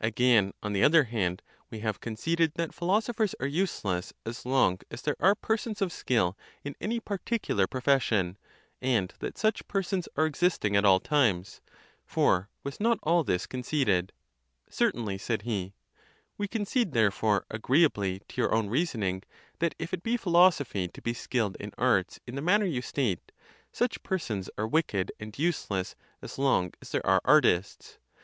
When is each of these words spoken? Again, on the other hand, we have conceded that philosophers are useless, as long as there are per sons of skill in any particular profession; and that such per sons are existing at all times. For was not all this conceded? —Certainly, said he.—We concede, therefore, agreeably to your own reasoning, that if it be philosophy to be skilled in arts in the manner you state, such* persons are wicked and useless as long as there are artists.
Again, 0.00 0.52
on 0.62 0.72
the 0.72 0.84
other 0.84 1.02
hand, 1.02 1.42
we 1.68 1.80
have 1.80 1.98
conceded 1.98 2.52
that 2.54 2.72
philosophers 2.72 3.34
are 3.40 3.46
useless, 3.48 4.12
as 4.24 4.46
long 4.46 4.78
as 4.88 5.02
there 5.02 5.16
are 5.18 5.34
per 5.34 5.56
sons 5.56 5.82
of 5.82 5.90
skill 5.90 6.38
in 6.62 6.76
any 6.80 7.00
particular 7.00 7.66
profession; 7.66 8.38
and 8.80 9.12
that 9.18 9.36
such 9.36 9.66
per 9.66 9.82
sons 9.82 10.08
are 10.16 10.26
existing 10.26 10.76
at 10.76 10.84
all 10.84 11.00
times. 11.00 11.60
For 12.06 12.48
was 12.62 12.78
not 12.78 13.00
all 13.02 13.24
this 13.24 13.46
conceded? 13.46 14.12
—Certainly, 14.68 15.18
said 15.18 15.42
he.—We 15.42 16.46
concede, 16.46 16.92
therefore, 16.92 17.44
agreeably 17.50 18.20
to 18.28 18.40
your 18.40 18.54
own 18.54 18.68
reasoning, 18.70 19.24
that 19.58 19.74
if 19.76 19.92
it 19.92 20.04
be 20.04 20.16
philosophy 20.16 20.86
to 20.86 21.02
be 21.02 21.14
skilled 21.14 21.56
in 21.58 21.72
arts 21.76 22.20
in 22.28 22.36
the 22.36 22.42
manner 22.42 22.64
you 22.64 22.80
state, 22.80 23.32
such* 23.72 24.04
persons 24.04 24.48
are 24.56 24.68
wicked 24.68 25.10
and 25.18 25.36
useless 25.36 25.96
as 26.22 26.38
long 26.38 26.72
as 26.80 26.90
there 26.92 27.04
are 27.04 27.20
artists. 27.24 27.98